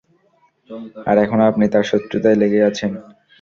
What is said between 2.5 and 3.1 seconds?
আছেন।